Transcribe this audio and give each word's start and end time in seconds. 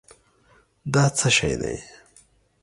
دا 0.93 1.03
څه 1.17 1.29
شی 1.35 1.53
دی؟ 1.61 1.75